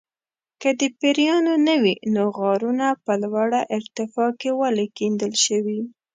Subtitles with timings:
[0.61, 5.81] که د پیریانو نه وي نو غارونه په لوړه ارتفاع کې ولې کیندل شوي.